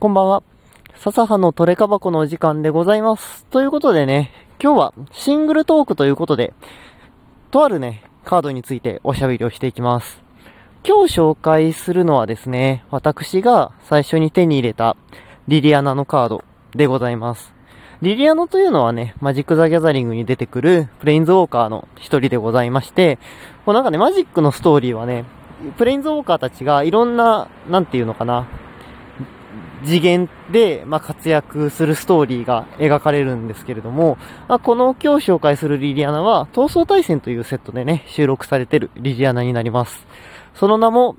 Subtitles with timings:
[0.00, 0.44] こんばんは。
[0.94, 3.44] 笹葉のトレカ箱のお時間でございます。
[3.46, 4.30] ということでね、
[4.62, 6.54] 今日はシングルトークということで、
[7.50, 10.22] とあるね、カードについておしゃべりをしていきます。
[10.86, 14.96] 今日紹介するのはですね、私が最初に手に入れた
[15.48, 16.44] リリアナのカード
[16.76, 17.52] でございます。
[18.00, 23.18] リリアナというのはね、マジック・ザ・ギャザリングに出てくるプレインズ・ウォーカーの一人でございまして、
[23.66, 25.24] こうなんかね、マジックのストーリーはね、
[25.76, 28.46] プレインズ・ウォーカーたちがいろんな、なんていうのかな、
[29.84, 40.06] 次元で、まあ、活躍するストーリーが描かれるんですけれども、まあ、この今日紹介するリリアナは、闘争対戦というセットでね、収録されてるリリアナになります。
[40.54, 41.16] その名も、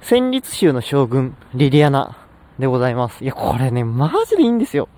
[0.00, 2.18] 戦慄宗の将軍、リリアナ
[2.58, 3.24] でございます。
[3.24, 4.88] いや、これね、マジでいいんですよ。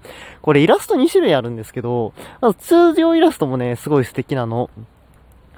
[0.42, 2.12] これイラスト2種類あるんですけど、
[2.58, 4.70] 通常イラストもね、すごい素敵なの。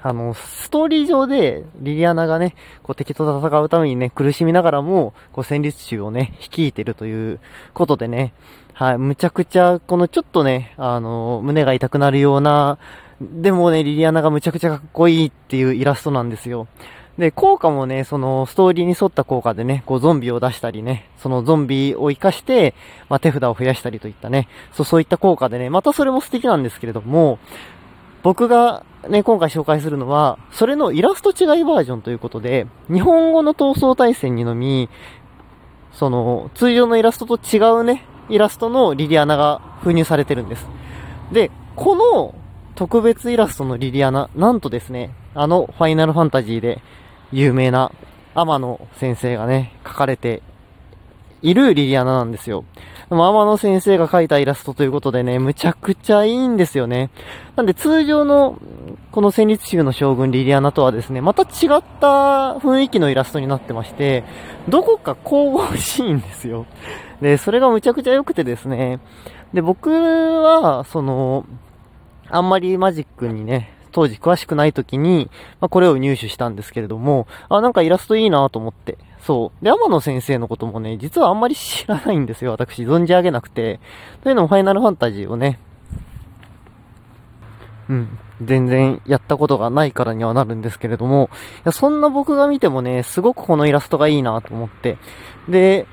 [0.01, 7.39] あの、ストーリー上で、リリアナがね、こう敵と戦うためにね、苦しみながらも、こう戦慄衆をね、率いてるという
[7.73, 8.33] ことでね、
[8.73, 12.77] はい、むちゃくちゃ、このちょっとね、あの、胸が痛くなるような、
[13.19, 16.67] でもね、リリアナがむちゃくちゃかっこいいっていうイラストなんですよ。
[17.17, 22.73] で、効果もね、そのストーリーに沿った効果でね、こうゾンビを出したりね、そのゾンビを活かして、
[23.09, 27.39] まあ、手札を増やしたりといったね、そう、そういった効果でね、またそれも素敵なんですけれども、
[28.23, 34.89] 僕がね、今回紹介するのは、それのイラスト違いバージョンということで、日本語の闘争対戦にのみ、
[35.93, 40.67] その、通常のイラストと違うね、イラストのリリアナが封入されてるんです。
[41.31, 42.35] で、この
[42.75, 46.81] 特別イラストのリリアナ、なんとですね、あのファイナルファンタジーで
[47.31, 47.91] 有名な
[48.35, 50.41] 天野先生がね、書かれて
[51.41, 52.65] いるリリアナなんですよ。
[53.09, 57.09] でも天野先生が描いたイラストということでね、むちゃくちゃいいんですよね。
[57.55, 58.59] なんで通常の
[59.19, 64.23] この戦慄宗の将軍リリアナとはですね、また違った雰囲気のイラストになってまして、
[64.69, 66.65] どこか神々しいんですよ。
[67.19, 69.01] で、それがむちゃくちゃ良くてですね、
[69.51, 71.45] で、僕は、その、
[72.29, 75.29] あんまりマジックにね、当時詳しくない時に、
[75.59, 78.97] まあ、これを入手したんですけれども、あ、なんかイラストいいなと思って。
[79.19, 79.65] そう。
[79.65, 82.51] で、天野先生のこともね、実はあんまり知らないんですよ。
[82.51, 83.81] 私、存じ上げなくて。
[84.23, 85.59] というのも、ファイナルファンタジーをね、
[87.89, 88.19] うん。
[88.41, 94.97] 全然やったことがないからにはなるんですけれども、いやそんな僕が見てもね、すごくこのイラストがいいなと思って。
[95.49, 95.87] で、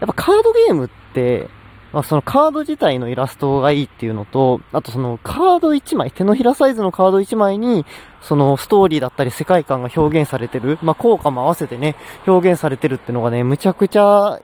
[0.00, 1.48] やっぱカードゲームって、
[1.92, 7.84] まあ、そのカード自体のイラストがいいっていうのと、あとそのカード1枚、手のひらサイズのカード1枚に、
[8.22, 11.96] そのストーリーだったり世界観が表現されてる、まあ、効果も合わせてね、
[12.26, 14.40] 表現されてるってのがね、むちゃくちゃ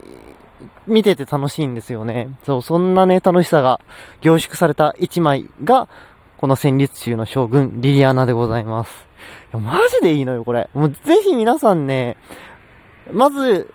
[0.86, 2.36] 見てて楽しいんですよね。
[2.44, 3.80] そう、そんなね、楽しさが
[4.20, 5.88] 凝縮された1枚が、
[6.38, 9.08] この戦慄宗の将軍、リリアナでございます。
[9.52, 10.70] いや、マジでいいのよ、これ。
[10.72, 12.16] もうぜひ皆さんね、
[13.12, 13.68] まず、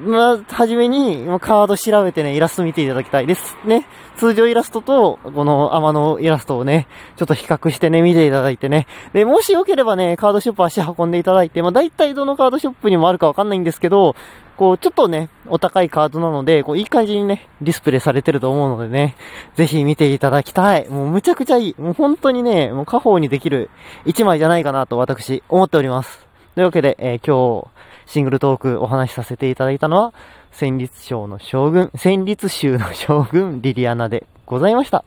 [0.00, 3.56] まあ、はじめに、カード調べてね、イラスト見ていただきたいです。
[3.64, 3.86] ね。
[4.16, 6.86] 通常イラストと、この天のイラストをね、
[7.16, 8.86] ちょっと比較してね、見ていただいてね。
[9.12, 14.14] で、もしよければね、カードショップ足運んでいただいて、まあ、大体どのカードショップにもあるかわかんないんですけど、
[14.56, 19.16] こう、ちょっとね、お高いカードなので、こう、いい感じにね、ディスプレイされてると思うのでね、
[19.56, 20.88] ぜひ見ていただきたい。
[20.88, 21.74] もうむちゃくちゃいい。
[21.78, 23.70] もう本当にね、もう家宝にできる
[24.04, 26.26] 一枚じゃないかなと私、思っております。
[26.54, 27.68] というわけで、えー、今日、
[28.06, 30.14] シングルトークお話しさせていただいたのは、
[30.52, 35.04] 戦慄省の将軍、戦慄州の将軍、リリアナでございました。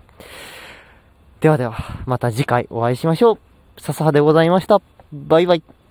[1.39, 3.37] ではでは、また次回お会いしましょう。
[3.81, 4.81] 笹葉でございました。
[5.13, 5.86] バイバイ。